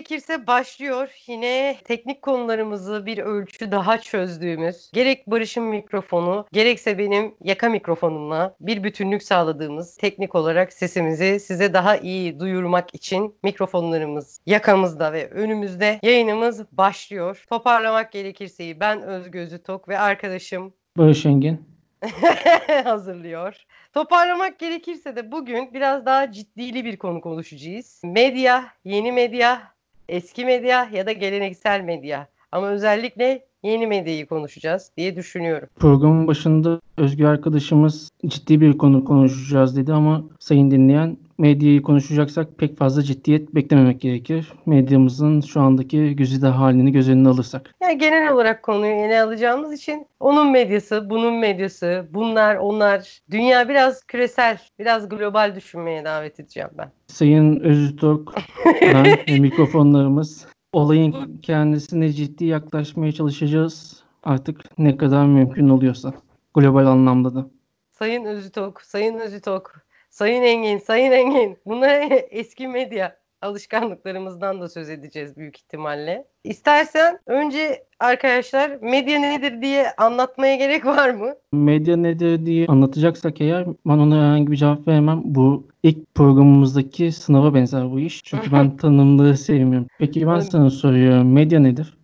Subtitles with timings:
[0.00, 1.08] Gerekirse başlıyor.
[1.26, 8.84] Yine teknik konularımızı bir ölçü daha çözdüğümüz, gerek Barış'ın mikrofonu, gerekse benim yaka mikrofonumla bir
[8.84, 16.64] bütünlük sağladığımız teknik olarak sesimizi size daha iyi duyurmak için mikrofonlarımız yakamızda ve önümüzde yayınımız
[16.72, 17.44] başlıyor.
[17.50, 21.70] Toparlamak gerekirse ben Özgözü Tok ve arkadaşım Barış Engin.
[22.84, 23.66] hazırlıyor.
[23.92, 28.00] Toparlamak gerekirse de bugün biraz daha ciddili bir konu konuşacağız.
[28.04, 29.62] Medya, yeni medya,
[30.10, 32.28] eski medya ya da geleneksel medya.
[32.52, 35.68] Ama özellikle yeni medyayı konuşacağız diye düşünüyorum.
[35.76, 42.78] Programın başında Özgür arkadaşımız ciddi bir konu konuşacağız dedi ama sayın dinleyen medyayı konuşacaksak pek
[42.78, 44.52] fazla ciddiyet beklememek gerekir.
[44.66, 47.74] Medyamızın şu andaki güzide halini göz önüne alırsak.
[47.82, 53.20] Yani genel olarak konuyu ele alacağımız için onun medyası, bunun medyası, bunlar, onlar.
[53.30, 56.92] Dünya biraz küresel, biraz global düşünmeye davet edeceğim ben.
[57.06, 58.28] Sayın Öztürk,
[58.82, 64.02] ben mikrofonlarımız olayın kendisine ciddi yaklaşmaya çalışacağız.
[64.22, 66.12] Artık ne kadar mümkün oluyorsa.
[66.54, 67.46] Global anlamda da.
[67.92, 71.58] Sayın Özütok, Sayın Özütok, Sayın Engin, Sayın Engin.
[71.66, 76.24] Bunlar eski medya alışkanlıklarımızdan da söz edeceğiz büyük ihtimalle.
[76.44, 81.34] İstersen önce arkadaşlar medya nedir diye anlatmaya gerek var mı?
[81.52, 85.20] Medya nedir diye anlatacaksak eğer ben ona herhangi bir cevap veremem.
[85.24, 88.24] Bu ilk programımızdaki sınava benzer bu iş.
[88.24, 89.88] Çünkü ben tanımlığı sevmiyorum.
[89.98, 91.32] Peki ben sana soruyorum.
[91.32, 91.99] Medya nedir?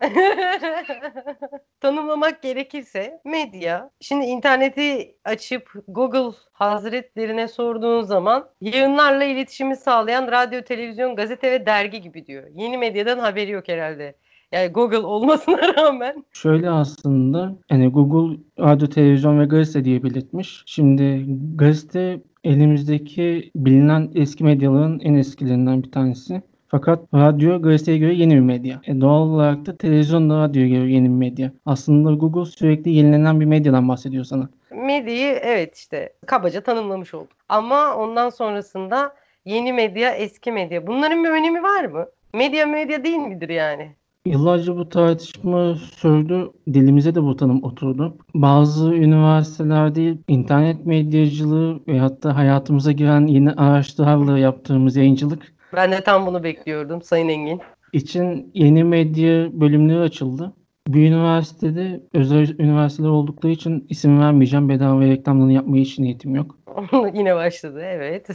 [1.80, 11.16] Tanımlamak gerekirse medya, şimdi interneti açıp Google hazretlerine sorduğun zaman yayınlarla iletişimi sağlayan radyo, televizyon,
[11.16, 12.44] gazete ve dergi gibi diyor.
[12.54, 14.14] Yeni medyadan haberi yok herhalde.
[14.52, 16.24] Yani Google olmasına rağmen.
[16.32, 20.62] Şöyle aslında hani Google radyo, televizyon ve gazete diye belirtmiş.
[20.66, 21.24] Şimdi
[21.54, 26.42] gazete elimizdeki bilinen eski medyaların en eskilerinden bir tanesi.
[26.70, 28.80] Fakat radyo gazeteye göre yeni bir medya.
[28.86, 31.52] E doğal olarak da televizyon da radyoya göre yeni bir medya.
[31.66, 34.48] Aslında Google sürekli yenilenen bir medyadan bahsediyor sana.
[34.70, 37.32] Medyayı evet işte kabaca tanımlamış olduk.
[37.48, 39.14] Ama ondan sonrasında
[39.44, 40.86] yeni medya, eski medya.
[40.86, 42.06] Bunların bir önemi var mı?
[42.34, 43.94] Medya medya değil midir yani?
[44.26, 46.50] Yıllarca bu tartışma sürdü.
[46.72, 48.16] Dilimize de bu tanım oturdu.
[48.34, 56.26] Bazı üniversitelerde internet medyacılığı ve hatta hayatımıza giren yeni araçlarla yaptığımız yayıncılık Ben de tam
[56.26, 57.60] bunu bekliyordum Sayın Engin.
[57.92, 60.52] için yeni medya bölümleri açıldı.
[60.88, 64.68] Bir üniversitede özel üniversiteler oldukları için isim vermeyeceğim.
[64.68, 66.58] Bedava reklamlarını yapmaya hiç niyetim yok.
[67.14, 68.28] Yine başladı evet.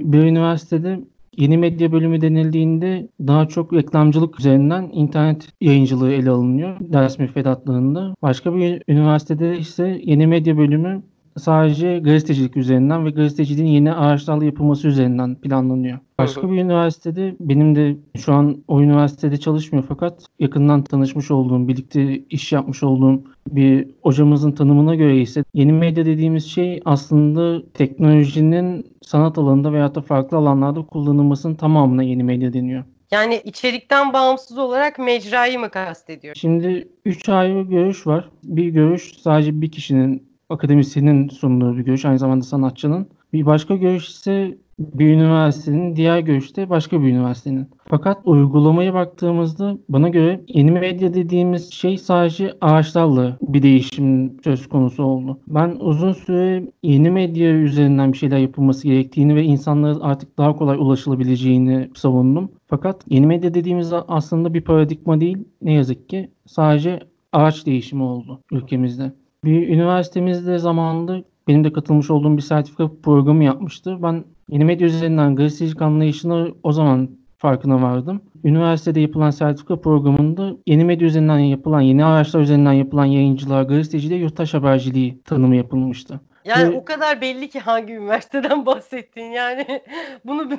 [0.00, 1.00] Bir üniversitede
[1.36, 8.14] yeni medya bölümü denildiğinde daha çok reklamcılık üzerinden internet yayıncılığı ele alınıyor ders müfredatlarında.
[8.22, 11.02] Başka bir üniversitede ise yeni medya bölümü
[11.36, 15.98] sadece gazetecilik üzerinden ve gazeteciliğin yeni araçlarla yapılması üzerinden planlanıyor.
[16.18, 22.18] Başka bir üniversitede benim de şu an o üniversitede çalışmıyor fakat yakından tanışmış olduğum, birlikte
[22.18, 29.38] iş yapmış olduğum bir hocamızın tanımına göre ise yeni medya dediğimiz şey aslında teknolojinin sanat
[29.38, 32.84] alanında veya da farklı alanlarda kullanılmasının tamamına yeni medya deniyor.
[33.10, 36.34] Yani içerikten bağımsız olarak mecrayı mı kastediyor?
[36.34, 38.28] Şimdi üç ayrı görüş var.
[38.44, 43.06] Bir görüş sadece bir kişinin akademisyenin sunduğu bir görüş, aynı zamanda sanatçının.
[43.32, 47.68] Bir başka görüş ise bir üniversitenin, diğer görüş de başka bir üniversitenin.
[47.88, 55.02] Fakat uygulamaya baktığımızda bana göre yeni medya dediğimiz şey sadece ağaçlarla bir değişim söz konusu
[55.02, 55.38] oldu.
[55.48, 60.76] Ben uzun süre yeni medya üzerinden bir şeyler yapılması gerektiğini ve insanlara artık daha kolay
[60.76, 62.50] ulaşılabileceğini savundum.
[62.66, 65.38] Fakat yeni medya dediğimiz aslında bir paradigma değil.
[65.62, 67.00] Ne yazık ki sadece
[67.32, 69.12] ağaç değişimi oldu ülkemizde.
[69.44, 73.98] Bir üniversitemizde zamanında benim de katılmış olduğum bir sertifika programı yapmıştı.
[74.02, 77.08] Ben yeni medya üzerinden gazetecilik anlayışını o zaman
[77.38, 78.20] farkına vardım.
[78.44, 84.54] Üniversitede yapılan sertifika programında yeni medya üzerinden yapılan, yeni araçlar üzerinden yapılan yayıncılığa, gazeteciliğe yurttaş
[84.54, 86.20] haberciliği tanımı yapılmıştı.
[86.44, 89.82] Yani Ve- o kadar belli ki hangi üniversiteden bahsettin yani
[90.24, 90.50] bunu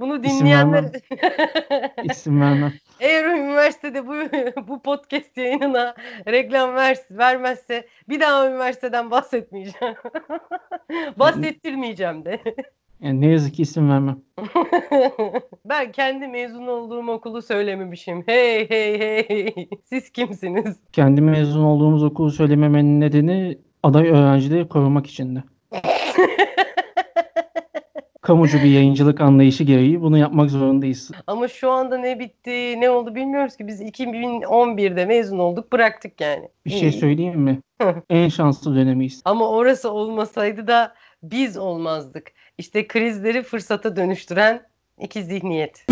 [0.00, 0.92] bunu İsim dinleyenler vermem.
[2.04, 2.72] İsim vermem.
[3.00, 4.14] eğer o üniversitede bu
[4.68, 5.94] bu podcast yayınına
[6.28, 9.94] reklam ver, vermezse bir daha üniversiteden bahsetmeyeceğim.
[11.16, 12.40] Bahsettirmeyeceğim de.
[13.00, 14.20] Yani ne yazık ki isim vermem.
[15.64, 18.22] ben kendi mezun olduğum okulu söylememişim.
[18.26, 19.68] Hey hey hey.
[19.84, 20.76] Siz kimsiniz?
[20.92, 25.44] Kendi mezun olduğumuz okulu söylememenin nedeni aday öğrencileri korumak içindi.
[28.22, 31.10] Kamucu bir yayıncılık anlayışı gereği bunu yapmak zorundayız.
[31.26, 33.66] Ama şu anda ne bitti, ne oldu bilmiyoruz ki.
[33.66, 36.48] Biz 2011'de mezun olduk, bıraktık yani.
[36.66, 37.60] Bir şey söyleyeyim mi?
[38.10, 39.22] En şanslı dönemiyiz.
[39.24, 42.32] Ama orası olmasaydı da biz olmazdık.
[42.58, 45.86] İşte krizleri fırsata dönüştüren İki zihniyet.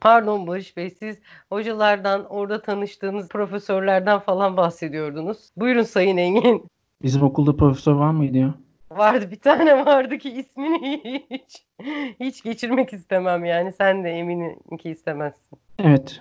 [0.00, 1.18] Pardon Barış Bey siz
[1.50, 5.50] hocalardan orada tanıştığınız profesörlerden falan bahsediyordunuz.
[5.56, 6.64] Buyurun Sayın Engin.
[7.02, 8.54] Bizim okulda profesör var mıydı ya?
[8.90, 11.64] Vardı bir tane vardı ki ismini hiç
[12.20, 15.58] hiç geçirmek istemem yani sen de eminim ki istemezsin.
[15.78, 16.20] Evet.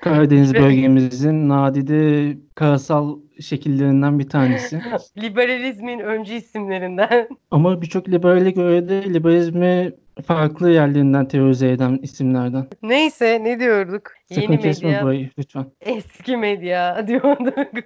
[0.00, 4.80] Karadeniz bölgemizin nadide karasal şekillerinden bir tanesi.
[5.18, 7.28] Liberalizmin öncü isimlerinden.
[7.50, 9.92] Ama birçok liberale göre de liberalizmi
[10.26, 12.66] farklı yerlerinden teorize eden isimlerden.
[12.82, 14.02] Neyse ne diyorduk?
[14.28, 15.66] Sakın Yeni kesme medya, burayı lütfen.
[15.80, 17.84] eski medya diyorduk.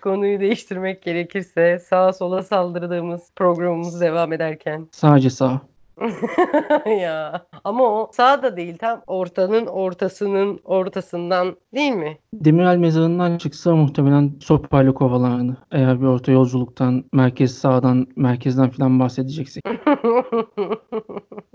[0.00, 4.88] Konuyu değiştirmek gerekirse sağa sola saldırdığımız programımız devam ederken.
[4.92, 5.60] Sadece sağ.
[7.00, 12.18] ya ama o sağ da değil tam ortanın ortasının ortasından değil mi?
[12.34, 15.56] Demirel mezarından çıksa muhtemelen sopayla kovalardı.
[15.72, 19.64] Eğer bir orta yolculuktan, merkez sağdan, merkezden falan bahsedeceksek.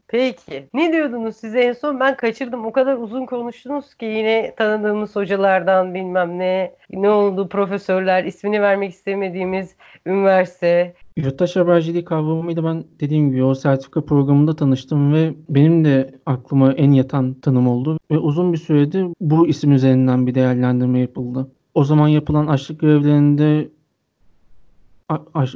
[0.08, 0.70] Peki.
[0.74, 2.00] Ne diyordunuz size en son?
[2.00, 2.66] Ben kaçırdım.
[2.66, 6.76] O kadar uzun konuştunuz ki yine tanıdığımız hocalardan bilmem ne.
[6.92, 9.76] Ne oldu profesörler, ismini vermek istemediğimiz
[10.06, 10.94] üniversite.
[11.16, 16.92] Yurttaş haberciliği kavramıyla ben dediğim gibi o sertifika programında tanıştım ve benim de aklıma en
[16.92, 17.98] yatan tanım oldu.
[18.12, 21.48] Ve uzun bir süredir bu isim üzerinden bir değerlendirme yapıldı.
[21.74, 22.84] O zaman yapılan açlık
[25.34, 25.56] aş-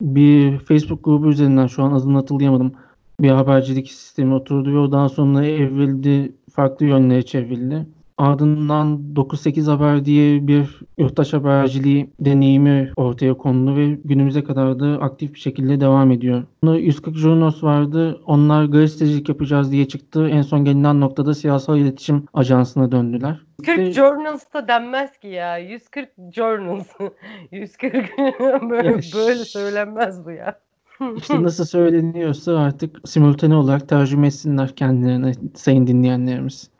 [0.00, 2.72] bir Facebook grubu üzerinden şu an adını hatırlayamadım.
[3.20, 7.86] Bir habercilik sistemi oturdu ve o daha sonra evrildi, farklı yönlere çevrildi.
[8.22, 15.34] Ardından 9-8 Haber diye bir yurttaş haberciliği deneyimi ortaya kondu ve günümüze kadar da aktif
[15.34, 16.42] bir şekilde devam ediyor.
[16.64, 18.20] Sonra 140 Jurnos vardı.
[18.26, 20.28] Onlar gazetecilik yapacağız diye çıktı.
[20.28, 23.40] En son gelinen noktada siyasal iletişim ajansına döndüler.
[23.66, 25.58] 40 Ve- journals da denmez ki ya.
[25.58, 26.88] 140 journals.
[27.52, 27.94] 140
[28.70, 30.58] böyle, Ya, böyle söylenmez bu ya.
[31.16, 36.70] İşte nasıl söyleniyorsa artık simultane olarak tercüme etsinler kendilerine sayın dinleyenlerimiz.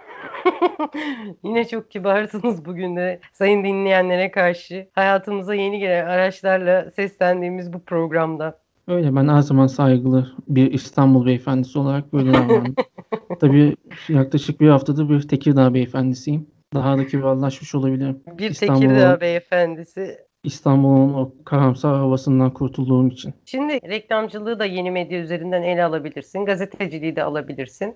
[1.45, 4.89] Yine çok kibarsınız bugün de sayın dinleyenlere karşı.
[4.93, 8.59] Hayatımıza yeni gelen araçlarla seslendiğimiz bu programda.
[8.89, 12.75] Öyle ben her zaman saygılı bir İstanbul beyefendisi olarak böyle davrandım.
[13.41, 13.77] Tabii
[14.09, 16.47] yaklaşık bir haftadır bir Tekirdağ beyefendisiyim.
[16.75, 18.21] Daha da kibarlaşmış olabilirim.
[18.39, 20.19] Bir İstanbul'un- Tekirdağ beyefendisi.
[20.45, 23.35] İstanbul'un o karamsar havasından kurtulduğum için.
[23.45, 26.45] Şimdi reklamcılığı da yeni medya üzerinden ele alabilirsin.
[26.45, 27.95] Gazeteciliği de alabilirsin.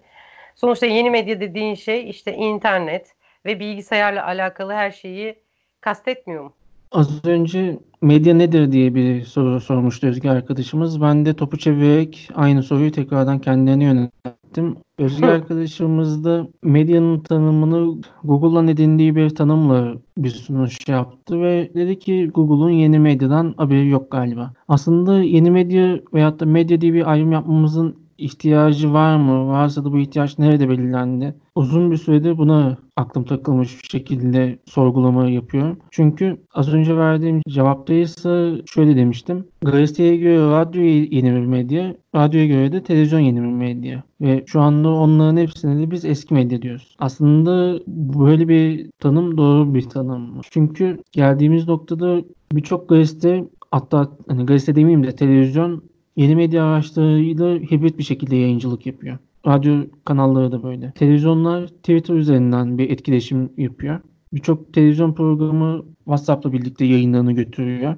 [0.56, 3.14] Sonuçta yeni medya dediğin şey işte internet
[3.44, 5.38] ve bilgisayarla alakalı her şeyi
[5.80, 6.52] kastetmiyor mu?
[6.92, 11.00] Az önce medya nedir diye bir soru sormuştu Özge arkadaşımız.
[11.00, 14.76] Ben de topu çevirerek aynı soruyu tekrardan kendilerine yönelttim.
[14.98, 15.30] Özge Hı.
[15.30, 22.70] arkadaşımız da medyanın tanımını Google'dan edindiği bir tanımla bir sunuş yaptı ve dedi ki Google'un
[22.70, 24.52] yeni medyadan haberi yok galiba.
[24.68, 29.48] Aslında yeni medya veyahut da medya diye bir ayrım yapmamızın ihtiyacı var mı?
[29.48, 31.34] Varsa da bu ihtiyaç nerede belirlendi?
[31.54, 35.78] Uzun bir süredir buna aklım takılmış bir şekilde sorgulama yapıyorum.
[35.90, 39.46] Çünkü az önce verdiğim cevapta ise şöyle demiştim.
[39.62, 44.02] Gazeteye göre radyo yeni bir medya, radyoya göre de televizyon yeni bir medya.
[44.20, 46.96] Ve şu anda onların hepsine de biz eski medya diyoruz.
[46.98, 47.80] Aslında
[48.18, 50.40] böyle bir tanım doğru bir tanım.
[50.50, 55.82] Çünkü geldiğimiz noktada birçok gazete hatta hani gazete demeyeyim de televizyon
[56.16, 59.18] yeni medya araçlarıyla hibrit bir şekilde yayıncılık yapıyor.
[59.46, 60.92] Radyo kanalları da böyle.
[60.92, 64.00] Televizyonlar Twitter üzerinden bir etkileşim yapıyor.
[64.32, 67.96] Birçok televizyon programı WhatsApp'la birlikte yayınlarını götürüyor.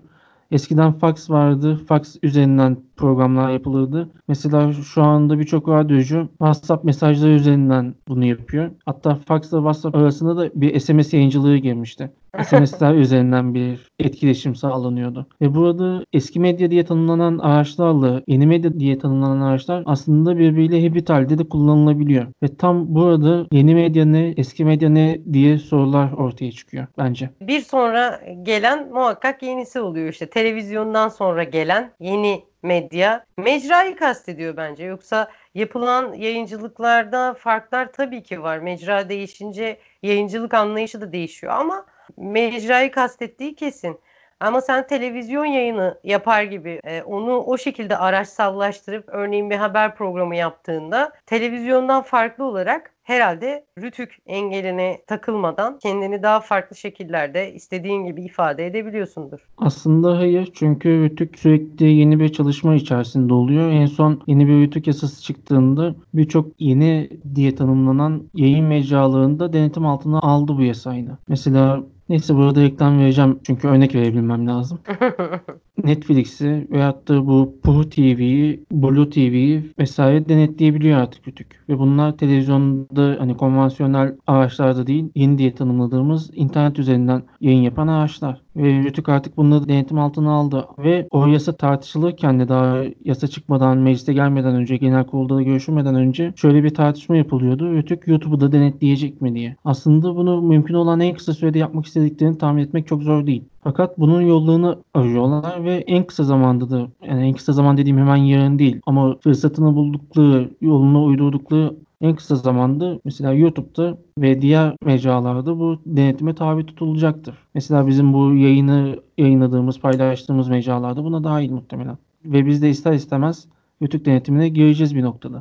[0.51, 1.81] Eskiden fax vardı.
[1.89, 4.09] Fax üzerinden programlar yapılırdı.
[4.29, 8.71] Mesela şu anda birçok radyocu WhatsApp mesajları üzerinden bunu yapıyor.
[8.85, 12.11] Hatta fax ile WhatsApp arasında da bir SMS yayıncılığı girmişti.
[12.45, 15.27] SMS'ler üzerinden bir etkileşim sağlanıyordu.
[15.41, 21.11] Ve burada eski medya diye tanımlanan araçlarla yeni medya diye tanımlanan araçlar aslında birbiriyle hibrit
[21.11, 22.27] halde de kullanılabiliyor.
[22.43, 27.31] Ve tam burada yeni medya ne, eski medya ne diye sorular ortaya çıkıyor bence.
[27.41, 30.27] Bir sonra gelen muhakkak yenisi oluyor işte.
[30.27, 34.85] Televizyondan sonra gelen yeni medya mecrayı kastediyor bence.
[34.85, 38.59] Yoksa yapılan yayıncılıklarda farklar tabii ki var.
[38.59, 41.87] Mecra değişince yayıncılık anlayışı da değişiyor ama
[42.17, 44.01] mecrayı kastettiği kesin.
[44.41, 50.37] Ama sen televizyon yayını yapar gibi e, onu o şekilde araçsallaştırıp örneğin bir haber programı
[50.37, 58.67] yaptığında televizyondan farklı olarak herhalde rütük engeline takılmadan kendini daha farklı şekillerde istediğin gibi ifade
[58.67, 59.41] edebiliyorsundur.
[59.59, 63.71] Aslında hayır çünkü Rütük sürekli yeni bir çalışma içerisinde oluyor.
[63.71, 70.19] En son yeni bir Rütük yasası çıktığında birçok yeni diye tanımlanan yayın mecralarında denetim altına
[70.21, 71.19] aldı bu yasayla.
[71.29, 74.81] Mesela neyse burada reklam vereceğim çünkü örnek verebilmem lazım.
[75.89, 81.61] Netflix'i veyahut da bu Puhu TV'yi, Blue TV'yi vesaire denetleyebiliyor artık Rütük.
[81.69, 88.41] Ve bunlar televizyonda hani konvansiyonel araçlarda değil yeni diye tanımladığımız internet üzerinden yayın yapan araçlar.
[88.57, 90.67] Ve Rütük artık bunları denetim altına aldı.
[90.79, 95.95] Ve o yasa tartışılırken de daha yasa çıkmadan, meclise gelmeden önce, genel kurulda da görüşülmeden
[95.95, 97.73] önce şöyle bir tartışma yapılıyordu.
[97.75, 99.57] Rütük YouTube'u da denetleyecek mi diye.
[99.65, 103.45] Aslında bunu mümkün olan en kısa sürede yapmak istediklerini tahmin etmek çok zor değil.
[103.69, 108.17] Fakat bunun yollarını arıyorlar ve en kısa zamanda da yani en kısa zaman dediğim hemen
[108.17, 115.59] yarın değil ama fırsatını buldukları, yolunu uydurdukları en kısa zamanda mesela YouTube'da ve diğer mecralarda
[115.59, 117.35] bu denetime tabi tutulacaktır.
[117.55, 121.99] Mesela bizim bu yayını yayınladığımız, paylaştığımız mecralarda buna dahil muhtemelen.
[122.25, 123.47] Ve biz de ister istemez
[123.81, 125.39] YouTube denetimine gireceğiz bir noktada.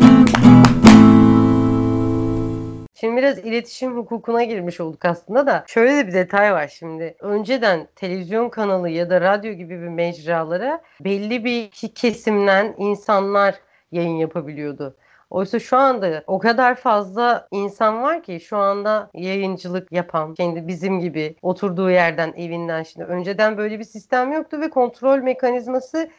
[3.00, 7.16] Şimdi biraz iletişim hukukuna girmiş olduk aslında da şöyle de bir detay var şimdi.
[7.20, 13.56] Önceden televizyon kanalı ya da radyo gibi bir mecralara belli bir kesimden insanlar
[13.92, 14.96] yayın yapabiliyordu.
[15.30, 21.00] Oysa şu anda o kadar fazla insan var ki şu anda yayıncılık yapan, kendi bizim
[21.00, 23.06] gibi oturduğu yerden, evinden şimdi.
[23.06, 26.10] Önceden böyle bir sistem yoktu ve kontrol mekanizması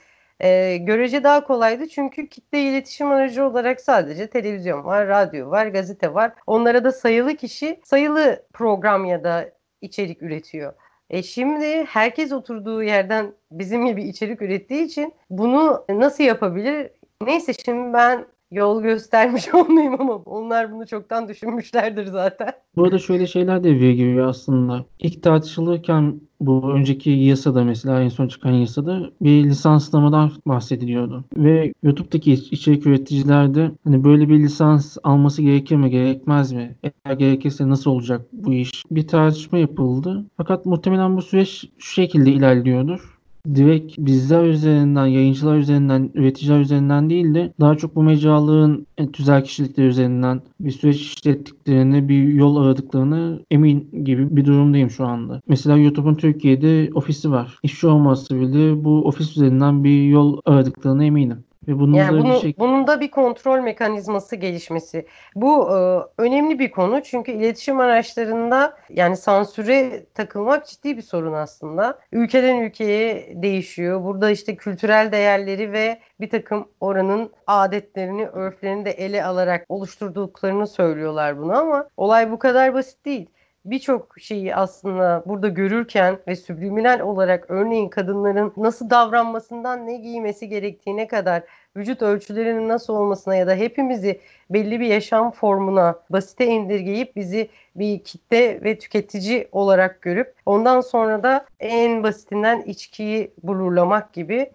[0.40, 1.88] e, görece daha kolaydı.
[1.88, 6.32] Çünkü kitle iletişim aracı olarak sadece televizyon var, radyo var, gazete var.
[6.46, 10.72] Onlara da sayılı kişi sayılı program ya da içerik üretiyor.
[11.10, 16.90] E şimdi herkes oturduğu yerden bizim gibi içerik ürettiği için bunu nasıl yapabilir?
[17.26, 22.52] Neyse şimdi ben yol göstermiş olmayayım ama onlar bunu çoktan düşünmüşlerdir zaten.
[22.76, 24.84] Bu arada şöyle şeyler devreye giriyor aslında.
[24.98, 31.24] İlk tartışılırken bu önceki yasada mesela en son çıkan yasada bir lisanslamadan bahsediliyordu.
[31.36, 36.76] Ve YouTube'daki içerik üreticiler de hani böyle bir lisans alması gerekir mi gerekmez mi?
[36.82, 38.82] Eğer gerekirse nasıl olacak bu iş?
[38.90, 40.24] Bir tartışma yapıldı.
[40.36, 43.17] Fakat muhtemelen bu süreç şu şekilde ilerliyordur
[43.54, 49.84] direkt bizler üzerinden, yayıncılar üzerinden, üreticiler üzerinden değil de daha çok bu mecraların tüzel kişilikler
[49.84, 55.40] üzerinden bir süreç işlettiklerini, bir yol aradıklarını emin gibi bir durumdayım şu anda.
[55.48, 57.58] Mesela YouTube'un Türkiye'de ofisi var.
[57.62, 61.44] İşçi olması bile bu ofis üzerinden bir yol aradıklarına eminim.
[61.68, 62.54] Ve bunun yani da bunu, bir şey...
[62.58, 65.06] bunun da bir kontrol mekanizması gelişmesi.
[65.34, 71.98] Bu e, önemli bir konu çünkü iletişim araçlarında yani sansüre takılmak ciddi bir sorun aslında.
[72.12, 74.04] Ülkeden ülkeye değişiyor.
[74.04, 81.38] Burada işte kültürel değerleri ve bir takım oranın adetlerini, örflerini de ele alarak oluşturduklarını söylüyorlar
[81.38, 83.26] bunu ama olay bu kadar basit değil
[83.64, 91.08] birçok şeyi aslında burada görürken ve subliminal olarak örneğin kadınların nasıl davranmasından ne giymesi gerektiğine
[91.08, 91.42] kadar
[91.76, 98.04] vücut ölçülerinin nasıl olmasına ya da hepimizi belli bir yaşam formuna basite indirgeyip bizi bir
[98.04, 104.50] kitle ve tüketici olarak görüp ondan sonra da en basitinden içkiyi bulurlamak gibi.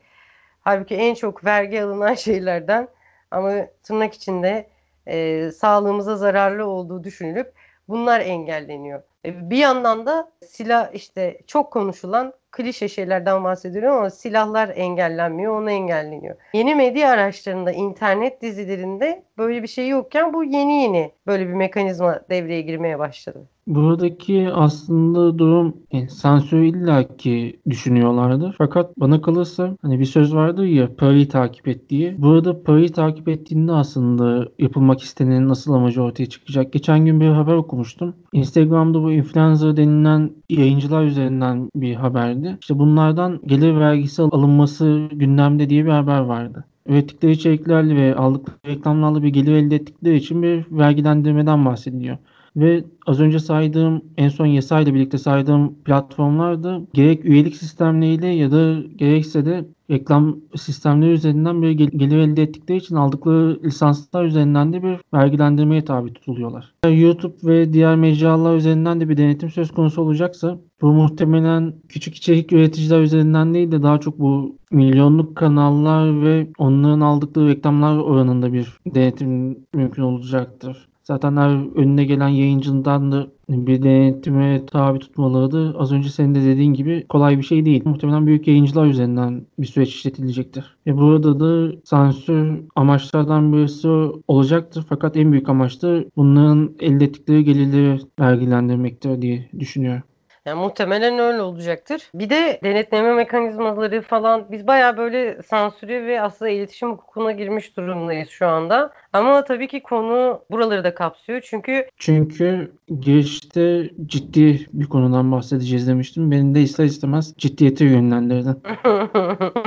[0.61, 2.87] Halbuki en çok vergi alınan şeylerden
[3.31, 4.67] ama tırnak içinde
[5.07, 7.53] e, sağlığımıza zararlı olduğu düşünülüp
[7.87, 9.03] bunlar engelleniyor.
[9.25, 15.71] E, bir yandan da silah işte çok konuşulan klişe şeylerden bahsediyorum ama silahlar engellenmiyor, onu
[15.71, 16.35] engelleniyor.
[16.53, 22.19] Yeni medya araçlarında, internet dizilerinde böyle bir şey yokken bu yeni yeni böyle bir mekanizma
[22.29, 23.47] devreye girmeye başladı.
[23.67, 28.55] Buradaki aslında durum yani sansür illaki düşünüyorlardır.
[28.57, 32.15] Fakat bana kalırsa hani bir söz vardır ya parayı takip et diye.
[32.17, 36.73] Burada parayı takip ettiğinde aslında yapılmak istenenin nasıl amacı ortaya çıkacak.
[36.73, 38.15] Geçen gün bir haber okumuştum.
[38.33, 42.42] Instagram'da bu influencer denilen yayıncılar üzerinden bir haberdi.
[42.61, 49.23] İşte bunlardan gelir vergisi alınması gündemde diye bir haber vardı ürettikleri içeriklerle ve aldıkları reklamlarla
[49.23, 52.17] bir gelir elde ettikleri için bir vergilendirmeden bahsediliyor.
[52.55, 58.75] Ve az önce saydığım en son yasayla birlikte saydığım platformlarda gerek üyelik sistemleriyle ya da
[58.95, 64.97] gerekse de reklam sistemleri üzerinden bir gelir elde ettikleri için aldıkları lisanslar üzerinden de bir
[65.13, 66.73] vergilendirmeye tabi tutuluyorlar.
[66.89, 72.53] YouTube ve diğer mecralar üzerinden de bir denetim söz konusu olacaksa bu muhtemelen küçük içerik
[72.53, 78.77] üreticiler üzerinden değil de daha çok bu milyonluk kanallar ve onların aldıkları reklamlar oranında bir
[78.87, 80.87] denetim mümkün olacaktır.
[81.03, 86.73] Zaten her önüne gelen yayıncından da bir denetime tabi tutmaları az önce senin de dediğin
[86.73, 87.81] gibi kolay bir şey değil.
[87.85, 90.77] Muhtemelen büyük yayıncılar üzerinden bir süreç işletilecektir.
[90.87, 93.87] Ve burada da sansür amaçlardan birisi
[94.27, 94.85] olacaktır.
[94.89, 100.03] Fakat en büyük amaç da bunların elde ettikleri gelirleri vergilendirmektir diye düşünüyorum.
[100.45, 102.09] Yani muhtemelen öyle olacaktır.
[102.13, 108.29] Bir de denetleme mekanizmaları falan biz baya böyle sansüre ve aslında iletişim hukukuna girmiş durumdayız
[108.29, 108.93] şu anda.
[109.13, 111.41] Ama tabii ki konu buraları da kapsıyor.
[111.41, 116.31] Çünkü çünkü girişte ciddi bir konudan bahsedeceğiz demiştim.
[116.31, 118.63] Beni de ister istemez ciddiyete yönlendirdin.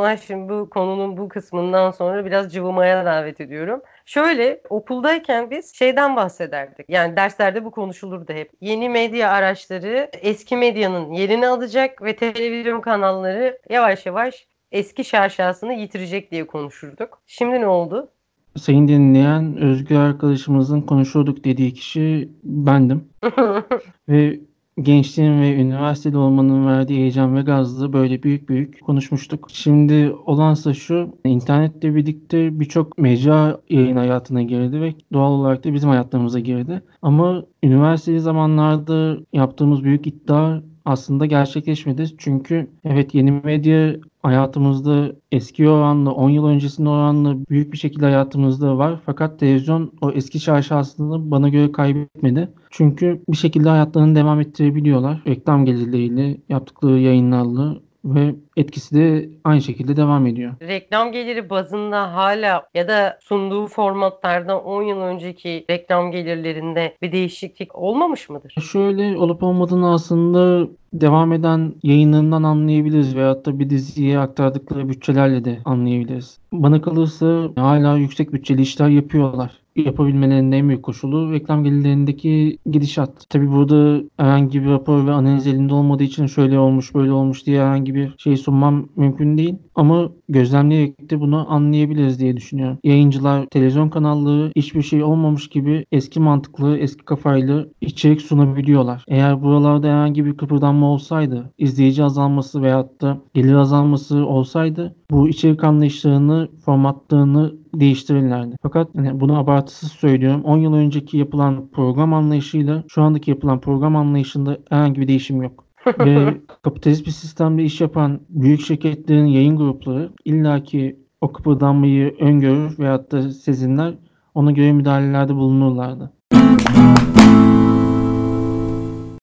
[0.00, 3.80] zaman şimdi bu konunun bu kısmından sonra biraz cıvımaya davet ediyorum.
[4.06, 6.86] Şöyle okuldayken biz şeyden bahsederdik.
[6.88, 8.50] Yani derslerde bu konuşulurdu hep.
[8.60, 16.30] Yeni medya araçları eski medyanın yerini alacak ve televizyon kanalları yavaş yavaş eski şaşasını yitirecek
[16.30, 17.22] diye konuşurduk.
[17.26, 18.10] Şimdi ne oldu?
[18.56, 23.04] Sayın dinleyen Özgür arkadaşımızın konuşuyorduk dediği kişi bendim.
[24.08, 24.40] ve
[24.82, 29.48] gençliğin ve üniversitede olmanın verdiği heyecan ve gazlı böyle büyük büyük konuşmuştuk.
[29.52, 35.90] Şimdi olansa şu, internetle birlikte birçok mecra yayın hayatına girdi ve doğal olarak da bizim
[35.90, 36.82] hayatlarımıza girdi.
[37.02, 42.06] Ama üniversiteli zamanlarda yaptığımız büyük iddia aslında gerçekleşmedi.
[42.18, 48.78] Çünkü evet yeni medya hayatımızda eski oranla 10 yıl öncesinde oranla büyük bir şekilde hayatımızda
[48.78, 49.00] var.
[49.06, 52.48] Fakat televizyon o eski şaşasını bana göre kaybetmedi.
[52.70, 55.22] Çünkü bir şekilde hayatlarını devam ettirebiliyorlar.
[55.26, 57.76] Reklam gelirleriyle, yaptıkları yayınlarla
[58.14, 60.52] ve etkisi de aynı şekilde devam ediyor.
[60.62, 67.76] Reklam geliri bazında hala ya da sunduğu formatlardan 10 yıl önceki reklam gelirlerinde bir değişiklik
[67.76, 68.54] olmamış mıdır?
[68.72, 75.58] Şöyle olup olmadığını aslında devam eden yayınlarından anlayabiliriz veyahut da bir diziye aktardıkları bütçelerle de
[75.64, 76.38] anlayabiliriz.
[76.52, 83.30] Bana kalırsa hala yüksek bütçeli işler yapıyorlar yapabilmelerinin en büyük koşulu reklam gelirlerindeki gidişat.
[83.30, 87.60] Tabi burada herhangi bir rapor ve analiz elinde olmadığı için şöyle olmuş böyle olmuş diye
[87.60, 89.54] herhangi bir şey sunmam mümkün değil.
[89.74, 92.78] Ama gözlemleyerek de bunu anlayabiliriz diye düşünüyorum.
[92.84, 99.04] Yayıncılar, televizyon kanalları hiçbir şey olmamış gibi eski mantıklı, eski kafayla içerik sunabiliyorlar.
[99.08, 105.64] Eğer buralarda herhangi bir kıpırdanma olsaydı, izleyici azalması veyahut da gelir azalması olsaydı bu içerik
[105.64, 108.56] anlayışlarını, formatlarını değiştirirlerdi.
[108.62, 110.42] Fakat yani bunu abartısız söylüyorum.
[110.44, 115.65] 10 yıl önceki yapılan program anlayışıyla şu andaki yapılan program anlayışında herhangi bir değişim yok.
[115.98, 123.12] Ve kapitalist bir sistemde iş yapan büyük şirketlerin yayın grupları illaki o kıpırdanmayı öngörür veyahut
[123.12, 123.94] da sezinler
[124.34, 126.12] ona göre müdahalelerde bulunurlardı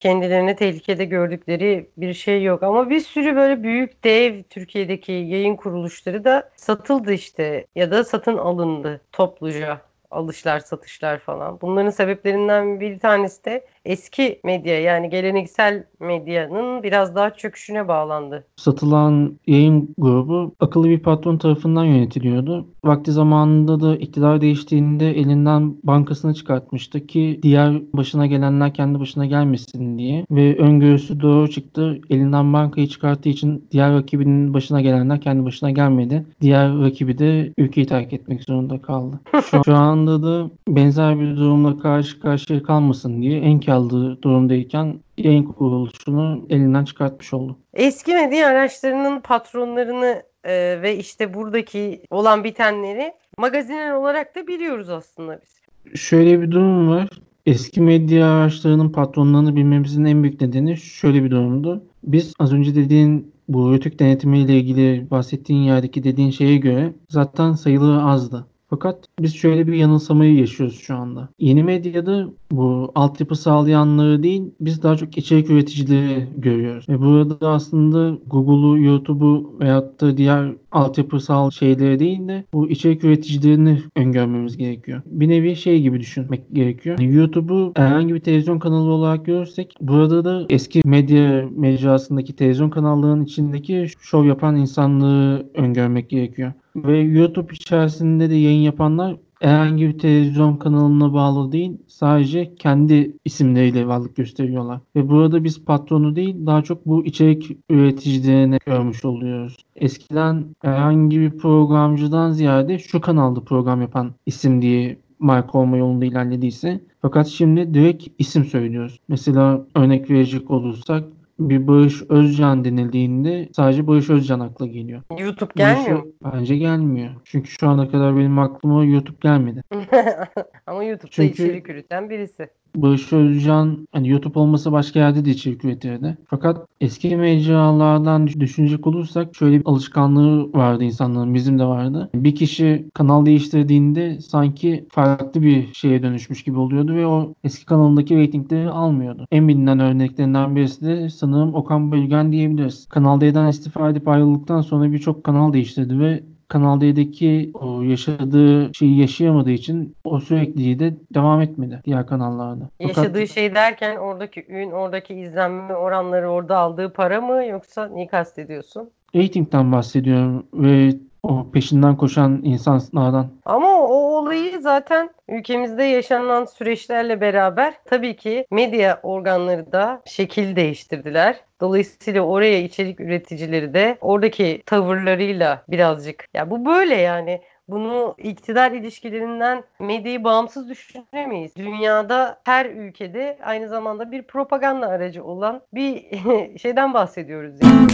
[0.03, 2.63] kendilerini tehlikede gördükleri bir şey yok.
[2.63, 8.37] Ama bir sürü böyle büyük dev Türkiye'deki yayın kuruluşları da satıldı işte ya da satın
[8.37, 11.61] alındı topluca alışlar satışlar falan.
[11.61, 18.47] Bunların sebeplerinden bir tanesi de eski medya yani geleneksel medyanın biraz daha çöküşüne bağlandı.
[18.55, 22.67] Satılan yayın grubu akıllı bir patron tarafından yönetiliyordu.
[22.83, 29.97] Vakti zamanında da iktidar değiştiğinde elinden bankasını çıkartmıştı ki diğer başına gelenler kendi başına gelmesin
[29.97, 30.25] diye.
[30.31, 32.01] Ve öngörüsü doğru çıktı.
[32.09, 36.25] Elinden bankayı çıkarttığı için diğer rakibinin başına gelenler kendi başına gelmedi.
[36.41, 39.19] Diğer rakibi de ülkeyi terk etmek zorunda kaldı.
[39.51, 45.43] Şu, şu anda da benzer bir durumla karşı karşıya kalmasın diye enka aldığı durumdayken yayın
[45.43, 47.57] kuruluşunu elinden çıkartmış oldu.
[47.73, 55.39] Eski medya araçlarının patronlarını e, ve işte buradaki olan bitenleri magazinler olarak da biliyoruz aslında
[55.41, 55.63] biz.
[55.99, 57.09] Şöyle bir durum var.
[57.45, 61.83] Eski medya araçlarının patronlarını bilmemizin en büyük nedeni şöyle bir durumdu.
[62.03, 67.53] Biz az önce dediğin bu rötük denetimi ile ilgili bahsettiğin yerdeki dediğin şeye göre zaten
[67.53, 68.47] sayıları azdı.
[68.73, 71.29] Fakat biz şöyle bir yanılsamayı yaşıyoruz şu anda.
[71.39, 76.89] Yeni medyada bu altyapı sağlayanları değil, biz daha çok içerik üreticileri görüyoruz.
[76.89, 83.81] Ve burada aslında Google'u, YouTube'u veyahut da diğer altyapısal şeyleri değil de bu içerik üreticilerini
[83.95, 85.01] öngörmemiz gerekiyor.
[85.05, 86.99] Bir nevi şey gibi düşünmek gerekiyor.
[86.99, 93.25] Yani YouTube'u herhangi bir televizyon kanalı olarak görürsek burada da eski medya mecrasındaki televizyon kanallarının
[93.25, 96.53] içindeki şov yapan insanlığı öngörmek gerekiyor.
[96.75, 103.87] Ve YouTube içerisinde de yayın yapanlar herhangi bir televizyon kanalına bağlı değil sadece kendi isimleriyle
[103.87, 104.79] varlık gösteriyorlar.
[104.95, 109.57] Ve burada biz patronu değil daha çok bu içerik üreticilerine görmüş oluyoruz.
[109.75, 116.79] Eskiden herhangi bir programcıdan ziyade şu kanalda program yapan isim diye marka olma yolunda ilerlediyse
[117.01, 118.99] fakat şimdi direkt isim söylüyoruz.
[119.07, 121.03] Mesela örnek verecek olursak
[121.39, 125.01] bir Barış Özcan denildiğinde sadece Barış Özcan akla geliyor.
[125.19, 126.11] YouTube gelmiyor mu?
[126.23, 127.09] Bence gelmiyor.
[127.23, 129.63] Çünkü şu ana kadar benim aklıma YouTube gelmedi.
[130.67, 131.43] Ama YouTube'da Çünkü...
[131.43, 132.49] içerik üreten birisi.
[132.75, 136.17] Barış Özcan hani YouTube olmasa başka yerde de içerik üretirdi.
[136.27, 142.09] Fakat eski mecralardan düşünecek olursak şöyle bir alışkanlığı vardı insanların bizim de vardı.
[142.15, 148.15] Bir kişi kanal değiştirdiğinde sanki farklı bir şeye dönüşmüş gibi oluyordu ve o eski kanalındaki
[148.15, 149.27] reytingleri almıyordu.
[149.31, 152.85] En bilinen örneklerinden birisi de sanırım Okan Bölgen diyebiliriz.
[152.89, 158.99] Kanal D'den istifa edip ayrıldıktan sonra birçok kanal değiştirdi ve Kanal D'deki o yaşadığı şeyi
[158.99, 162.69] yaşayamadığı için o sürekli de devam etmedi diğer kanallarda.
[162.79, 168.07] Yaşadığı Fakat, şey derken oradaki ün, oradaki izlenme oranları, orada aldığı para mı yoksa neyi
[168.07, 168.89] kastediyorsun?
[169.15, 173.27] Rating'den bahsediyorum ve o peşinden koşan insanlardan.
[173.45, 181.35] Ama o olayı zaten ülkemizde yaşanan süreçlerle beraber tabii ki medya organları da şekil değiştirdiler.
[181.63, 189.63] Dolayısıyla oraya içerik üreticileri de oradaki tavırlarıyla birazcık ya bu böyle yani bunu iktidar ilişkilerinden
[189.79, 191.55] medyayı bağımsız düşünemeyiz.
[191.55, 196.05] Dünyada her ülkede aynı zamanda bir propaganda aracı olan bir
[196.59, 197.55] şeyden bahsediyoruz.
[197.61, 197.87] Yani.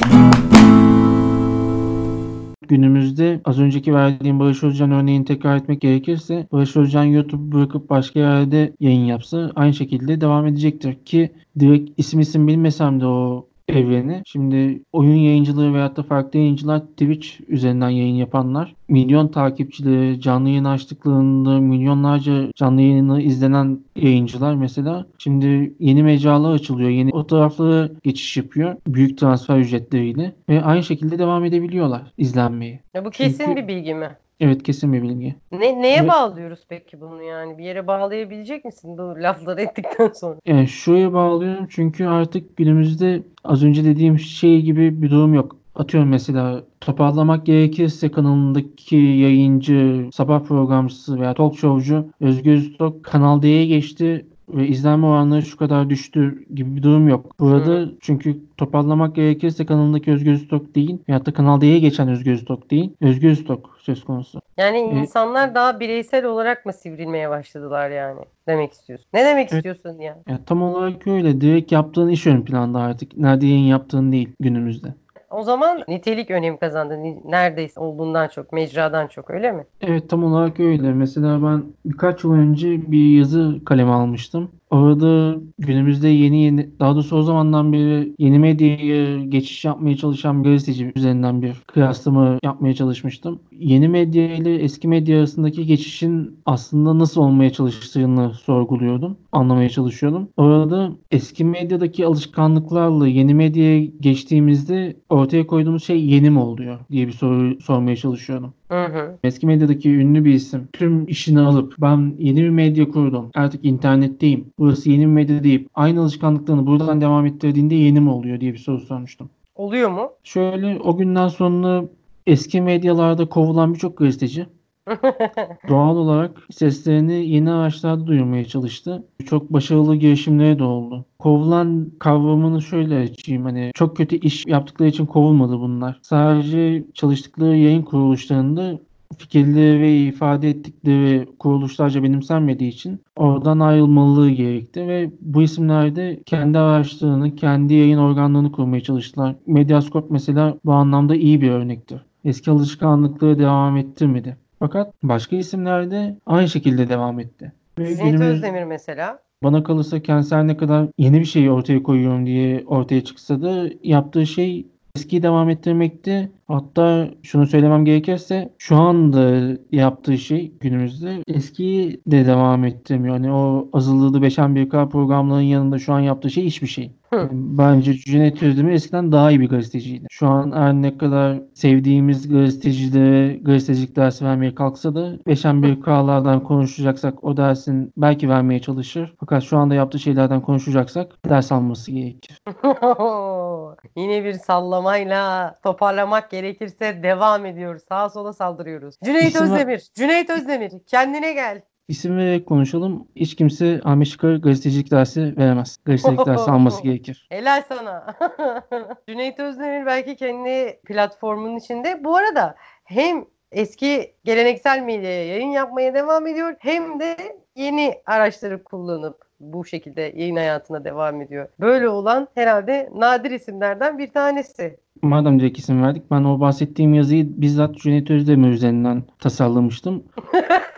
[2.68, 8.20] Günümüzde az önceki verdiğim Barış Özcan örneğini tekrar etmek gerekirse Barış Özcan YouTube bırakıp başka
[8.20, 14.22] yerde yayın yapsa aynı şekilde devam edecektir ki direkt isim isim bilmesem de o evreni.
[14.26, 20.64] Şimdi oyun yayıncılığı veyahut da farklı yayıncılar Twitch üzerinden yayın yapanlar milyon takipçileri canlı yayın
[20.66, 26.90] açtıklarında milyonlarca canlı yayını izlenen yayıncılar mesela şimdi yeni mecralar açılıyor.
[26.90, 32.80] Yeni o taraflara geçiş yapıyor büyük transfer ücretleriyle ve aynı şekilde devam edebiliyorlar izlenmeyi.
[32.94, 34.10] Ya bu kesin Çünkü- bir bilgi mi?
[34.40, 35.36] Evet kesin bir bilgi.
[35.52, 36.10] Ne, neye Evet.
[36.10, 37.58] bağlıyoruz peki bunu yani?
[37.58, 40.40] Bir yere bağlayabilecek misin bu lafları ettikten sonra?
[40.46, 45.56] Yani şuraya bağlıyorum çünkü artık günümüzde az önce dediğim şey gibi bir durum yok.
[45.76, 53.66] Atıyorum mesela toparlamak gerekirse kanalındaki yayıncı, sabah programcısı veya talk showcu Özgür Öztok Kanal D'ye
[53.66, 54.26] geçti
[54.58, 57.40] izlenme oranları şu kadar düştü gibi bir durum yok.
[57.40, 62.72] Burada çünkü toparlamak gerekirse kanalındaki Özgür Öztok değil veyahut da Kanal D'ye geçen Özgür Öztok
[62.72, 64.42] değil, Özgür Öztok söz konusu.
[64.58, 68.20] Yani E- insanlar daha bireysel olarak mı sivrilmeye başladılar yani?
[68.48, 69.08] Demek istiyorsun.
[69.14, 69.66] Ne demek Evet.
[69.66, 70.18] istiyorsun ya?
[70.30, 71.42] Yani tam olarak öyle.
[71.42, 73.18] Direkt yaptığın iş ön planda artık.
[73.18, 74.88] Nerede yayın yaptığın değil günümüzde.
[75.30, 76.98] O zaman nitelik önem kazandı.
[77.26, 79.66] Neredeyse olduğundan çok, mecradan çok öyle mi?
[79.82, 80.94] Evet tam olarak öyle.
[80.94, 84.52] Mesela ben birkaç yıl önce bir yazı kaleme almıştım.
[84.70, 90.50] Orada günümüzde yeni yeni daha doğrusu o zamandan beri yeni medyaya geçiş yapmaya çalışan bir
[90.50, 93.40] gazeteci üzerinden bir kıyaslama yapmaya çalışmıştım.
[93.52, 99.18] Yeni medya ile eski medya arasındaki geçişin aslında nasıl olmaya çalıştığını sorguluyordum.
[99.32, 100.30] Anlamaya çalışıyordum.
[100.38, 107.12] Orada eski medyadaki alışkanlıklarla yeni medyaya geçtiğimizde ortaya koyduğumuz şey yeni mi oluyor diye bir
[107.14, 108.54] soru sormaya çalışıyordum.
[108.72, 109.18] Hı hı.
[109.24, 114.46] Eski medyadaki ünlü bir isim tüm işini alıp ben yeni bir medya kurdum artık internetteyim
[114.60, 118.58] burası yeni bir medya deyip aynı alışkanlıklarını buradan devam ettirdiğinde yeni mi oluyor diye bir
[118.58, 119.30] soru sormuştum.
[119.56, 120.12] Oluyor mu?
[120.24, 121.84] Şöyle o günden sonra
[122.28, 124.46] eski medyalarda kovulan birçok gazeteci
[125.70, 129.04] doğal olarak seslerini yeni araçlarda duyurmaya çalıştı.
[129.26, 131.06] Çok başarılı girişimleri de oldu.
[131.20, 136.00] Kovulan kavramını şöyle açayım hani çok kötü iş yaptıkları için kovulmadı bunlar.
[136.02, 138.80] Sadece çalıştıkları yayın kuruluşlarında
[139.18, 146.58] fikirleri ve ifade ettikleri kuruluşlarca benimsenmediği için oradan ayrılmalığı gerekti ve bu isimler de kendi
[146.60, 149.36] araçlarını, kendi yayın organlarını kurmaya çalıştılar.
[149.48, 152.02] Medyascope mesela bu anlamda iyi bir örnektir.
[152.26, 154.38] Eski alışkanlıkları devam ettirmedi.
[154.60, 157.54] Fakat başka isimler de aynı şekilde devam etti.
[157.80, 159.20] Ve günümüz- Özdemir mesela.
[159.44, 164.26] bana kalırsa Kenser ne kadar yeni bir şey ortaya koyuyorum diye ortaya çıksa da yaptığı
[164.28, 166.32] şey eskiyi devam ettirmekti.
[166.50, 173.16] Hatta şunu söylemem gerekirse şu anda yaptığı şey günümüzde eskiyi de devam ettirmiyor.
[173.16, 176.92] Hani o azınlığı beşen bir k programların yanında şu an yaptığı şey hiçbir şey.
[177.14, 177.30] Hı.
[177.32, 180.08] Bence Cüneyt Özdemir eskiden daha iyi bir gazeteciydi.
[180.10, 186.44] Şu an her ne kadar sevdiğimiz gazetecilere gazetecilik dersi vermeye kalksa da beşen bir k'lardan
[186.44, 189.16] konuşacaksak o dersin belki vermeye çalışır.
[189.20, 192.42] Fakat şu anda yaptığı şeylerden konuşacaksak ders alması gerekir.
[193.96, 197.84] Yine bir sallamayla toparlamak gerekirse devam ediyoruz.
[197.90, 198.96] Sağa sola saldırıyoruz.
[199.04, 201.62] Cüneyt İsim Özdemir, Cüneyt Özdemir kendine gel.
[201.88, 203.08] İsim vererek konuşalım.
[203.16, 205.78] Hiç kimse Ahmet Şıkar gazetecilik dersi veremez.
[205.86, 207.28] Gazetecilik dersi alması gerekir.
[207.32, 208.16] Helal sana.
[209.10, 212.04] Cüneyt Özdemir belki kendi platformunun içinde.
[212.04, 217.18] Bu arada hem eski geleneksel medyaya yayın yapmaya devam ediyor hem de
[217.56, 221.48] yeni araçları kullanıp bu şekilde yayın hayatına devam ediyor.
[221.60, 224.78] Böyle olan herhalde nadir isimlerden bir tanesi.
[225.02, 230.04] Madem direkt isim verdik ben o bahsettiğim yazıyı bizzat Cüneyt Özdemir üzerinden tasarlamıştım.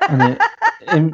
[0.02, 0.36] Hani
[0.86, 1.12] hem,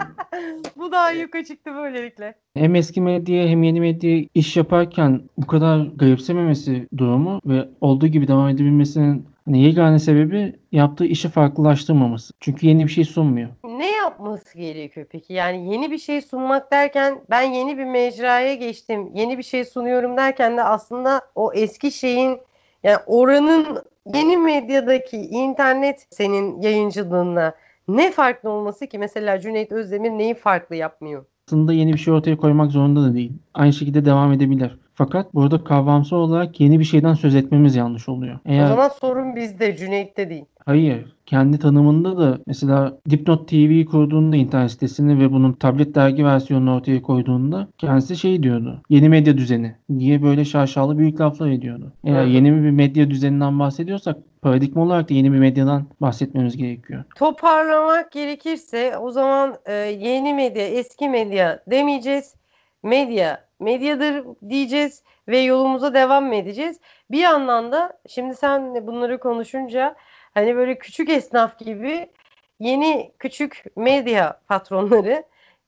[0.77, 2.33] Bu daha yuka çıktı böylelikle.
[2.53, 8.27] hem eski medyaya hem yeni medyaya iş yaparken bu kadar garipsememesi durumu ve olduğu gibi
[8.27, 12.33] devam edebilmesinin hani yegane sebebi yaptığı işi farklılaştırmaması.
[12.39, 13.49] Çünkü yeni bir şey sunmuyor.
[13.63, 15.33] Ne yapması gerekiyor peki?
[15.33, 20.17] Yani yeni bir şey sunmak derken ben yeni bir mecraya geçtim, yeni bir şey sunuyorum
[20.17, 22.38] derken de aslında o eski şeyin
[22.83, 23.83] yani oranın
[24.13, 27.53] yeni medyadaki internet senin yayıncılığına
[27.88, 28.99] ne farklı olması ki?
[28.99, 31.25] Mesela Cüneyt Özdemir neyi farklı yapmıyor?
[31.47, 33.31] Aslında yeni bir şey ortaya koymak zorunda da değil.
[33.53, 34.79] Aynı şekilde devam edebilir.
[34.97, 38.39] Fakat burada kavramsal olarak yeni bir şeyden söz etmemiz yanlış oluyor.
[38.45, 38.65] Eğer...
[38.65, 40.45] O zaman sorun bizde, Cüneyt'te değil.
[40.65, 41.05] Hayır.
[41.25, 47.01] Kendi tanımında da mesela Dipnot TV kurduğunda internet sitesini ve bunun tablet dergi versiyonunu ortaya
[47.01, 48.81] koyduğunda kendisi şey diyordu.
[48.89, 51.93] Yeni medya düzeni diye böyle şaşalı büyük laflar ediyordu.
[52.03, 52.29] Eğer Hı.
[52.29, 57.03] yeni bir medya düzeninden bahsediyorsak paradigma olarak da yeni bir medyadan bahsetmemiz gerekiyor.
[57.15, 62.33] Toparlamak gerekirse o zaman e, yeni medya, eski medya demeyeceğiz.
[62.84, 66.80] Medya, medyadır diyeceğiz ve yolumuza devam mı edeceğiz?
[67.12, 69.96] Bir yandan da şimdi sen bunları konuşunca
[70.34, 72.10] hani böyle küçük esnaf gibi
[72.60, 75.24] yeni küçük medya patronları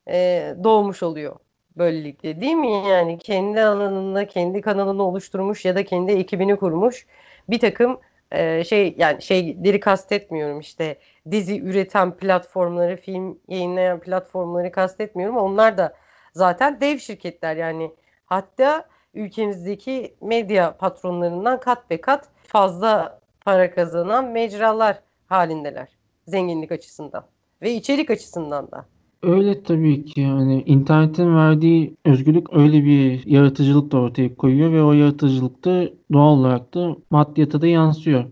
[0.09, 1.35] e, doğmuş oluyor
[1.77, 2.87] böylelikle değil mi?
[2.87, 7.07] Yani kendi alanında kendi kanalını oluşturmuş ya da kendi ekibini kurmuş
[7.49, 7.99] bir takım
[8.31, 10.97] e, şey yani şeyleri kastetmiyorum işte
[11.31, 15.37] dizi üreten platformları, film yayınlayan platformları kastetmiyorum.
[15.37, 15.93] Onlar da
[16.39, 17.91] zaten dev şirketler yani
[18.25, 25.87] hatta ülkemizdeki medya patronlarından kat be kat fazla para kazanan mecralar halindeler
[26.27, 27.23] zenginlik açısından
[27.61, 28.85] ve içerik açısından da.
[29.23, 34.93] Öyle tabii ki yani internetin verdiği özgürlük öyle bir yaratıcılık da ortaya koyuyor ve o
[34.93, 38.25] yaratıcılık da doğal olarak da maddiyata da yansıyor.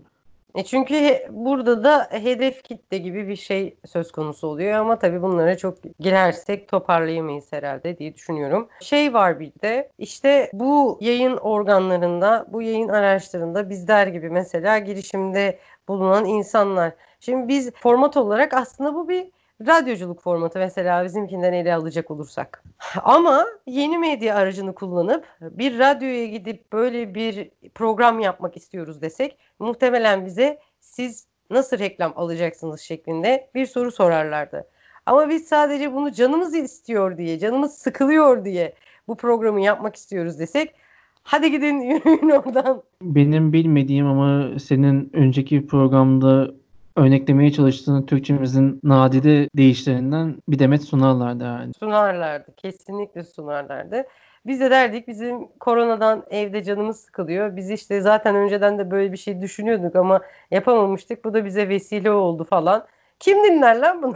[0.58, 5.56] E çünkü burada da hedef kitle gibi bir şey söz konusu oluyor ama tabii bunlara
[5.56, 8.68] çok girersek toparlayamayız herhalde diye düşünüyorum.
[8.80, 15.58] Şey var bir de işte bu yayın organlarında, bu yayın araçlarında bizler gibi mesela girişimde
[15.88, 16.92] bulunan insanlar.
[17.20, 19.30] Şimdi biz format olarak aslında bu bir
[19.66, 22.64] radyoculuk formatı mesela bizimkinden ele alacak olursak.
[23.02, 30.26] Ama yeni medya aracını kullanıp bir radyoya gidip böyle bir program yapmak istiyoruz desek muhtemelen
[30.26, 34.66] bize siz nasıl reklam alacaksınız şeklinde bir soru sorarlardı.
[35.06, 38.74] Ama biz sadece bunu canımız istiyor diye, canımız sıkılıyor diye
[39.08, 40.74] bu programı yapmak istiyoruz desek
[41.22, 42.82] hadi gidin yürüyün oradan.
[43.02, 46.50] Benim bilmediğim ama senin önceki programda
[46.98, 51.72] örneklemeye çalıştığın Türkçemizin nadide deyişlerinden bir demet sunarlardı herhalde.
[51.78, 54.04] Sunarlardı, kesinlikle sunarlardı.
[54.46, 57.56] Biz de derdik bizim koronadan evde canımız sıkılıyor.
[57.56, 61.24] Biz işte zaten önceden de böyle bir şey düşünüyorduk ama yapamamıştık.
[61.24, 62.86] Bu da bize vesile oldu falan.
[63.18, 64.14] Kim dinler lan bunu?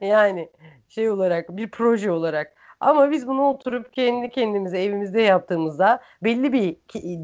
[0.00, 0.48] yani
[0.88, 2.52] şey olarak bir proje olarak.
[2.80, 6.76] Ama biz bunu oturup kendi kendimize evimizde yaptığımızda belli bir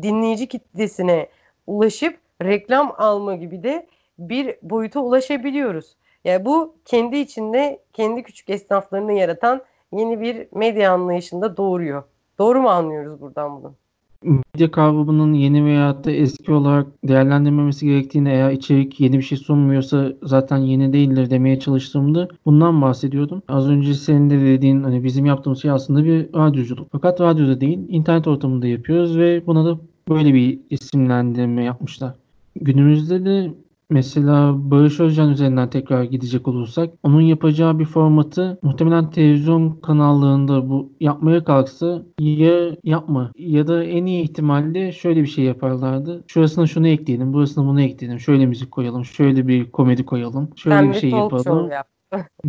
[0.03, 1.29] dinleyici kitlesine
[1.67, 3.87] ulaşıp reklam alma gibi de
[4.19, 5.97] bir boyuta ulaşabiliyoruz.
[6.25, 12.03] Yani bu kendi içinde kendi küçük esnaflarını yaratan yeni bir medya anlayışında doğuruyor.
[12.39, 13.75] Doğru mu anlıyoruz buradan bunu?
[14.25, 20.13] Medya kavramının yeni veya da eski olarak değerlendirmemesi gerektiğini eğer içerik yeni bir şey sunmuyorsa
[20.23, 23.43] zaten yeni değildir demeye çalıştığımda bundan bahsediyordum.
[23.49, 26.89] Az önce senin de dediğin hani bizim yaptığımız şey aslında bir radyoculuk.
[26.93, 29.79] Fakat radyoda değil internet ortamında yapıyoruz ve buna da
[30.09, 32.15] böyle bir isimlendirme yapmışlar.
[32.61, 33.55] Günümüzde de
[33.91, 40.93] mesela Barış Özcan üzerinden tekrar gidecek olursak onun yapacağı bir formatı muhtemelen televizyon kanallarında bu
[41.01, 46.25] yapmaya kalksa ya yapma ya da en iyi ihtimalle şöyle bir şey yaparlardı.
[46.27, 50.89] Şurasına şunu ekleyelim, burasına bunu ekleyelim, şöyle müzik koyalım, şöyle bir komedi koyalım, şöyle Sen
[50.89, 51.94] bir bir şey yapalım yap.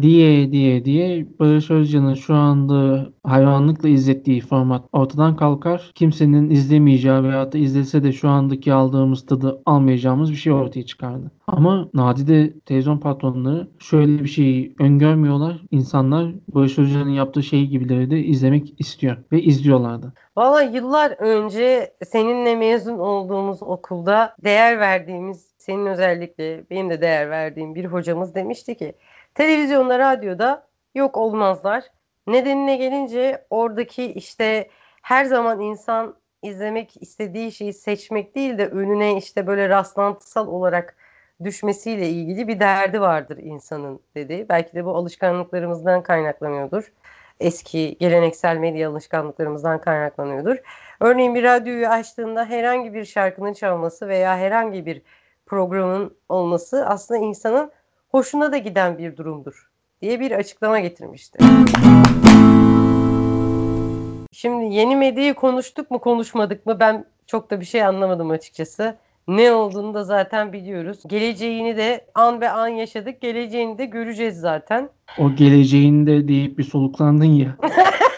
[0.02, 5.92] Diye diye diye Barış Özcan'ın şu anda hayranlıkla izlettiği format ortadan kalkar.
[5.96, 11.32] Kimsenin izlemeyeceği veya da izlese de şu andaki aldığımız tadı almayacağımız bir şey ortaya çıkardı.
[11.48, 15.62] Ama nadide televizyon patronları şöyle bir şeyi öngörmüyorlar.
[15.72, 20.14] İnsanlar Barış Özcan'ın yaptığı şey gibileri de izlemek istiyor ve izliyorlardı.
[20.38, 27.76] Valla yıllar önce seninle mezun olduğumuz okulda değer verdiğimiz, senin özellikle benim de değer verdiğim
[27.76, 28.94] bir hocamız demişti ki
[29.36, 31.84] televizyonda, radyoda yok olmazlar.
[32.28, 34.70] Nedenine gelince oradaki işte
[35.02, 40.96] her zaman insan izlemek istediği şeyi seçmek değil de önüne işte böyle rastlantısal olarak
[41.44, 44.46] düşmesiyle ilgili bir derdi vardır insanın dedi.
[44.50, 46.94] Belki de bu alışkanlıklarımızdan kaynaklanıyordur.
[47.40, 50.58] Eski geleneksel medya alışkanlıklarımızdan kaynaklanıyordur.
[51.00, 55.02] Örneğin bir radyoyu açtığında herhangi bir şarkının çalması veya herhangi bir
[55.46, 57.72] programın olması aslında insanın
[58.16, 59.70] hoşuna da giden bir durumdur
[60.02, 61.40] diye bir açıklama getirmişti.
[64.32, 68.98] Şimdi yeni medyayı konuştuk mu konuşmadık mı ben çok da bir şey anlamadım açıkçası.
[69.28, 71.00] Ne olduğunu da zaten biliyoruz.
[71.08, 73.22] Geleceğini de an be an yaşadık.
[73.22, 74.90] Geleceğini de göreceğiz zaten.
[75.18, 77.58] O geleceğinde deyip bir soluklandın ya.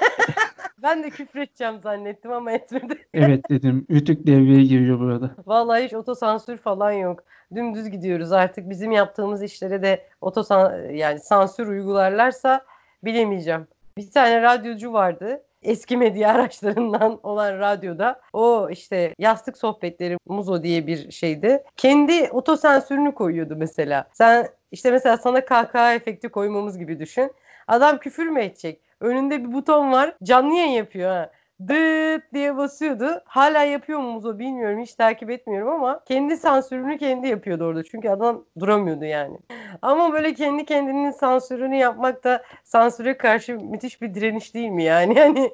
[0.87, 3.07] Ben de küfredeceğim zannettim ama etmedi.
[3.13, 3.85] Evet dedim.
[3.91, 5.31] Rütük devreye giriyor burada.
[5.45, 7.23] Vallahi hiç otosansür falan yok.
[7.55, 8.69] Dümdüz gidiyoruz artık.
[8.69, 12.65] Bizim yaptığımız işlere de otosan yani sansür uygularlarsa
[13.03, 13.67] bilemeyeceğim.
[13.97, 15.43] Bir tane radyocu vardı.
[15.63, 21.63] eski medya araçlarından olan radyoda o işte yastık sohbetleri Muzo diye bir şeydi.
[21.77, 24.07] Kendi otosensürünü koyuyordu mesela.
[24.13, 27.31] Sen işte mesela sana kahkaha efekti koymamız gibi düşün.
[27.67, 28.86] Adam küfür mü edecek?
[29.01, 30.15] Önünde bir buton var.
[30.23, 31.31] Canlı yayın yapıyor ha
[31.67, 33.21] dıt diye basıyordu.
[33.25, 34.79] Hala yapıyor mu Muzo bilmiyorum.
[34.81, 37.83] Hiç takip etmiyorum ama kendi sansürünü kendi yapıyordu orada.
[37.83, 39.37] Çünkü adam duramıyordu yani.
[39.81, 45.17] Ama böyle kendi kendinin sansürünü yapmak da sansüre karşı müthiş bir direniş değil mi yani?
[45.17, 45.51] Yani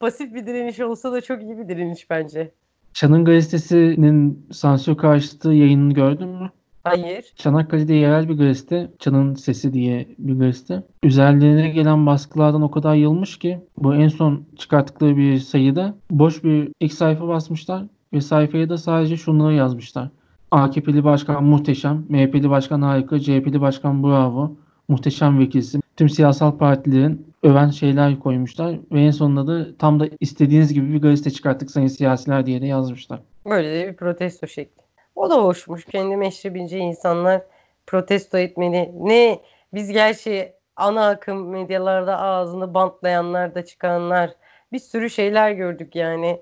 [0.00, 2.50] pasif bir direniş olsa da çok iyi bir direniş bence.
[2.92, 6.50] Çan'ın gazetesinin sansür karşıtı yayınını gördün mü?
[6.84, 7.32] Hayır.
[7.36, 10.82] Çanakkale'de yerel bir gazete, Çan'ın Sesi diye bir gazete.
[11.02, 16.68] Üzerlerine gelen baskılardan o kadar yılmış ki bu en son çıkarttıkları bir sayıda boş bir
[16.80, 20.08] ilk sayfa basmışlar ve sayfaya da sadece şunları yazmışlar.
[20.50, 24.56] AKP'li başkan muhteşem, MHP'li başkan harika, CHP'li başkan bravo,
[24.88, 25.82] muhteşem vekilsin.
[25.96, 31.02] Tüm siyasal partilerin öven şeyler koymuşlar ve en sonunda da tam da istediğiniz gibi bir
[31.02, 33.20] gazete çıkarttık sayın siyasiler diye de yazmışlar.
[33.50, 34.83] Böyle de bir protesto şekli.
[35.16, 35.84] O da hoşmuş.
[35.84, 37.42] Kendi meşrebince insanlar
[37.86, 38.90] protesto etmeli.
[39.00, 39.40] Ne
[39.74, 44.30] biz gerçi ana akım medyalarda ağzını bantlayanlar da çıkanlar
[44.72, 46.40] bir sürü şeyler gördük yani.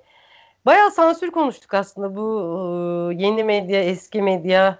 [0.66, 4.78] Bayağı sansür konuştuk aslında bu yeni medya, eski medya,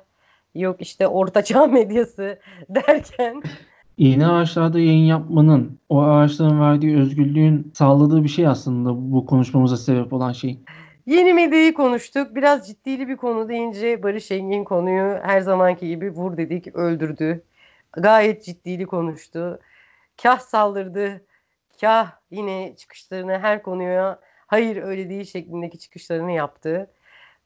[0.54, 3.42] yok işte ortaçağ medyası derken.
[3.98, 10.12] Yeni ağaçlarda yayın yapmanın, o ağaçların verdiği özgürlüğün sağladığı bir şey aslında bu konuşmamıza sebep
[10.12, 10.58] olan şey.
[11.06, 12.34] Yeni medyayı konuştuk.
[12.34, 17.42] Biraz ciddili bir konu deyince Barış Engin konuyu her zamanki gibi vur dedik, öldürdü.
[17.92, 19.58] Gayet ciddili konuştu.
[20.22, 21.24] Kah saldırdı,
[21.80, 26.90] kah yine çıkışlarını her konuya hayır öyle değil şeklindeki çıkışlarını yaptı.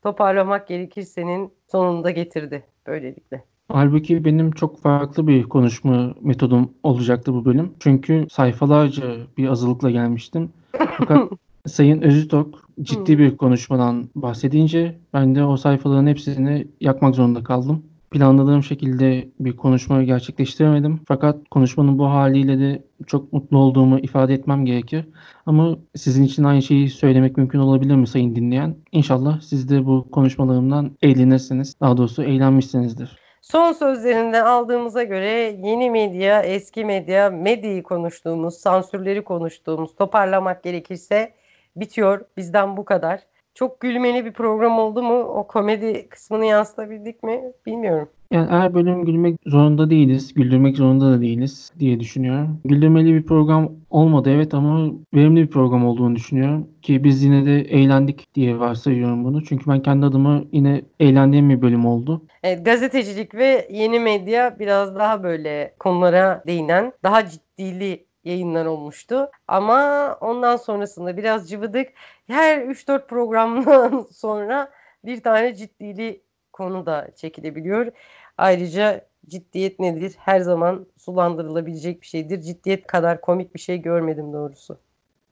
[0.03, 3.45] Toparlamak gerekirsenin sonunda getirdi böylelikle.
[3.69, 7.75] Halbuki benim çok farklı bir konuşma metodum olacaktı bu bölüm.
[7.81, 10.53] Çünkü sayfalarca bir azılıkla gelmiştim.
[10.73, 11.31] Fakat
[11.67, 17.85] Sayın Özütok ciddi bir konuşmadan bahsedince ben de o sayfaların hepsini yakmak zorunda kaldım.
[18.11, 21.01] Planladığım şekilde bir konuşma gerçekleştiremedim.
[21.09, 25.05] Fakat konuşmanın bu haliyle de çok mutlu olduğumu ifade etmem gerekir.
[25.47, 28.77] Ama sizin için aynı şeyi söylemek mümkün olabilir mi sayın dinleyen?
[28.93, 31.81] İnşallah siz de bu konuşmalarımdan eğlenirsiniz.
[31.81, 33.19] Daha doğrusu eğlenmişsinizdir.
[33.43, 41.33] Son sözlerinden aldığımıza göre yeni medya, eski medya, medyayı konuştuğumuz, sansürleri konuştuğumuz, toparlamak gerekirse
[41.77, 42.21] bitiyor.
[42.37, 43.21] Bizden bu kadar.
[43.55, 45.19] Çok gülmeli bir program oldu mu?
[45.19, 47.41] O komedi kısmını yansıtabildik mi?
[47.67, 48.09] Bilmiyorum.
[48.33, 50.35] Yani her bölüm gülmek zorunda değiliz.
[50.35, 52.61] Güldürmek zorunda da değiliz diye düşünüyorum.
[52.65, 56.69] Güldürmeli bir program olmadı evet ama verimli bir program olduğunu düşünüyorum.
[56.83, 59.45] Ki biz yine de eğlendik diye varsayıyorum bunu.
[59.45, 62.23] Çünkü ben kendi adıma yine eğlendiğim bir bölüm oldu.
[62.43, 69.31] Evet, gazetecilik ve yeni medya biraz daha böyle konulara değinen, daha ciddili yayınlar olmuştu.
[69.49, 71.89] Ama ondan sonrasında biraz cıvıdık.
[72.27, 74.71] Her 3-4 programdan sonra
[75.05, 76.21] bir tane ciddili
[76.53, 77.93] konu da çekilebiliyor.
[78.39, 80.15] Ayrıca ciddiyet nedir?
[80.19, 82.41] Her zaman sulandırılabilecek bir şeydir.
[82.41, 84.79] Ciddiyet kadar komik bir şey görmedim doğrusu.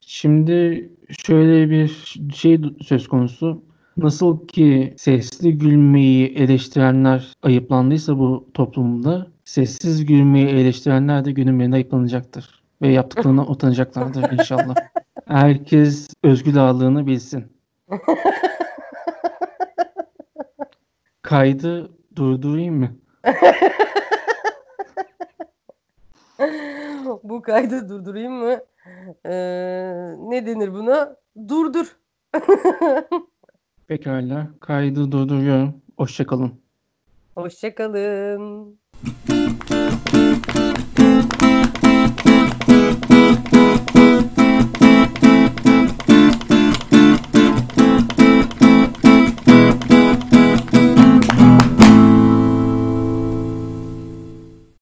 [0.01, 3.63] Şimdi şöyle bir şey söz konusu.
[3.97, 12.64] Nasıl ki sesli gülmeyi eleştirenler ayıplandıysa bu toplumda, sessiz gülmeyi eleştirenler de günün birinde ayıplanacaktır
[12.85, 14.75] ve yaptıklarına utanacaklardır inşallah.
[15.27, 17.45] Herkes özgür ağırlığını bilsin.
[21.21, 22.89] Kaydı durdurayım mı?
[27.23, 28.59] Bu kaydı durdurayım mı?
[29.25, 29.31] Ee,
[30.19, 31.15] ne denir buna?
[31.47, 31.97] Durdur.
[33.87, 34.47] Pekala.
[34.59, 35.81] Kaydı durduruyorum.
[35.97, 36.61] Hoşçakalın.
[37.35, 38.79] Hoşçakalın.